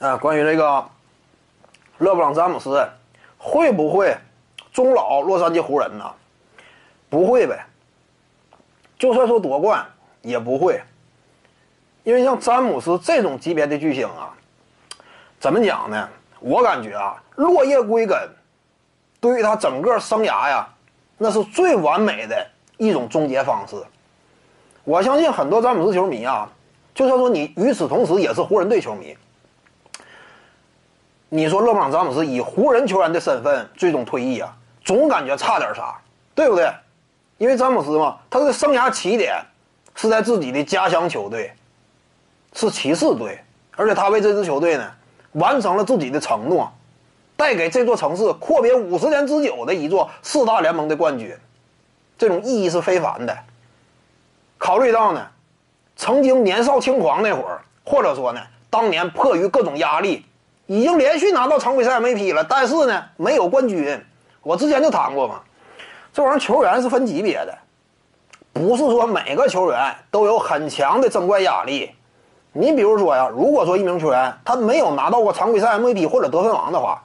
[0.00, 0.82] 啊，关于这个
[1.98, 2.88] 勒布朗詹姆斯
[3.36, 4.16] 会不会
[4.72, 6.10] 终老洛杉矶湖人呢？
[7.10, 7.66] 不会呗。
[8.98, 9.84] 就算说夺冠
[10.22, 10.80] 也不会，
[12.02, 14.32] 因为像詹姆斯这种级别的巨星啊，
[15.38, 16.08] 怎么讲呢？
[16.40, 18.18] 我感觉啊，落叶归根，
[19.20, 20.66] 对于他整个生涯呀，
[21.18, 22.46] 那是最完美的
[22.78, 23.76] 一种终结方式。
[24.84, 26.50] 我相信很多詹姆斯球迷啊，
[26.94, 29.14] 就算说你与此同时也是湖人队球迷。
[31.32, 34.52] 你说勒布朗詹姆斯以湖人球员的身份最终退役啊，
[34.84, 35.96] 总感觉差点啥，
[36.34, 36.68] 对不对？
[37.38, 39.40] 因为詹姆斯嘛，他的生涯起点
[39.94, 41.52] 是在自己的家乡球队，
[42.52, 43.38] 是骑士队，
[43.76, 44.92] 而且他为这支球队呢
[45.34, 46.68] 完成了自己的承诺，
[47.36, 51.32] 带给这座城市阔别五十年之久的一座四大联盟的冠军，
[52.18, 53.38] 这种意义是非凡的。
[54.58, 55.24] 考虑到呢，
[55.94, 60.26] 曾经年少轻狂那会儿，或者说呢，当年迫于各种压力。
[60.70, 64.00] 已经连续拿到常规赛 MVP 了，但是呢没有冠军。
[64.40, 65.40] 我之前就谈过嘛，
[66.12, 67.58] 这玩意儿球员是分级别的，
[68.52, 71.90] 不是说每个球员都有很强的争冠压力。
[72.52, 77.02] 你比如说呀，如果说一名球员他没有拿到过常规赛 MVP 或者得分王的话，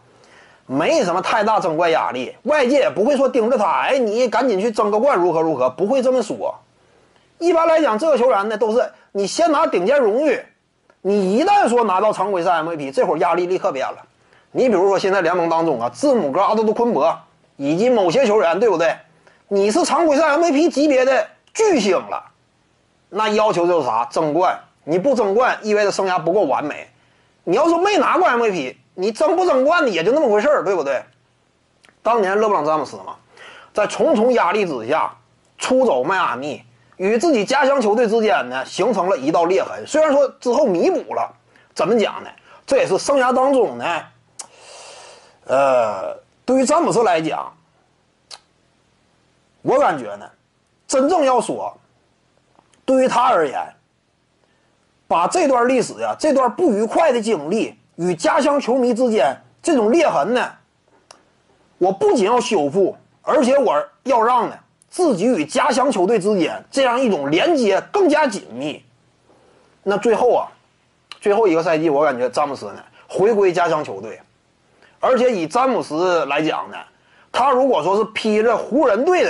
[0.68, 6.54] 没什么太大争冠压力，外界也不会说盯着他，哎，你赶紧去争个冠，如何如何，不会这么说。
[7.40, 10.40] 一般来讲，这个球员呢都是你先拿顶尖荣誉。
[11.08, 13.98] 你一旦说拿到常规赛 MVP，这会儿压力立刻变了。
[14.52, 17.16] 你比如说现在联盟当中啊，字母哥、阿德杜昆博
[17.58, 18.98] 以及某些球员，对不对？
[19.48, 22.24] 你是常规赛 MVP 级别的巨星了，
[23.10, 24.04] 那要求就是啥？
[24.06, 24.60] 争冠。
[24.84, 26.88] 你不争冠，意味着生涯不够完美。
[27.44, 31.04] 你要说没拿过 MVP，你争不争冠的也就那么回事儿，对不对？
[32.02, 33.16] 当年勒布朗詹姆斯嘛，
[33.76, 35.14] 在重重压力之下
[35.60, 36.64] 出走迈阿密。
[36.98, 39.86] 与自己家乡球队之间呢，形成了一道裂痕。
[39.86, 41.34] 虽然说之后弥补了，
[41.74, 42.30] 怎么讲呢？
[42.66, 43.86] 这也是生涯当中呢，
[45.46, 47.54] 呃，对于詹姆斯来讲，
[49.62, 50.28] 我感觉呢，
[50.88, 51.78] 真正要说，
[52.86, 53.62] 对于他而言，
[55.08, 60.52] 把这段历史呀，这段不愉快的经历与家乡球迷之间这种裂痕呢，
[61.78, 64.58] 我不仅要修复，而且我要让呢。
[64.96, 68.82] 自己与家乡球队之间这样一种连接更加紧密。
[69.84, 70.48] 那最后啊，
[71.20, 74.22] 最后一个赛季，我感觉詹姆斯呢回归家乡球队，
[75.02, 76.78] 而且以詹姆斯来讲呢，
[77.30, 79.30] 他如果说是披着湖人队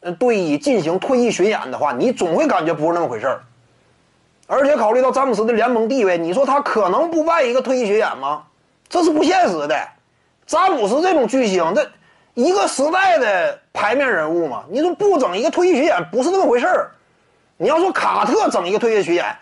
[0.00, 3.42] 的队衣进行退役巡演的话，你总会感觉不是那么回事儿。
[4.46, 8.44] 而且考虑到詹姆斯的联盟地位，你说他可能不办一个退役巡演吗？
[8.88, 9.88] 这是不现实的。
[10.46, 11.86] 詹姆斯这种巨星，这。
[12.34, 16.90] 一个时代的牌面人物嘛，你说不整一个退役巡演不是那么回事儿。
[17.56, 19.36] 你要说卡特整一个退役巡演，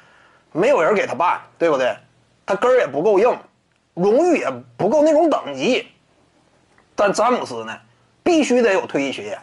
[0.52, 1.96] 没有人给他办，对不对？
[2.44, 3.38] 他根儿也不够硬，
[3.94, 5.86] 荣誉也不够那种等级。
[6.96, 7.78] 但詹姆斯呢，
[8.22, 9.38] 必须得有退役巡演。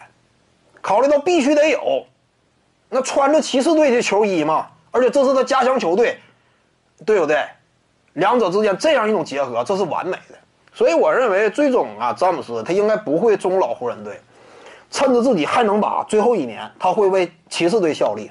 [0.82, 2.06] 考虑到必须得有，
[2.90, 6.20] 那穿着骑士队的球衣嘛，而且这是他家乡球队，
[7.06, 7.46] 对不对？
[8.14, 10.38] 两者之间这样一种结合，这是完美的。
[10.76, 14.20] 所以我认为，最终啊，詹姆斯他应该不会终老湖人队，
[14.92, 18.30] 趁着自己还能打最后一年，他会为骑士队效力。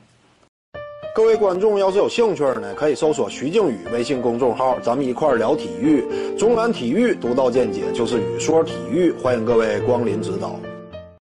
[1.15, 6.05] 各位观众要是有兴趣呢，可以搜索徐静宇微信公众号，咱们一块儿聊体育，
[6.37, 10.61] 中南体育独到见解就是语说体育，欢迎各位光临指导。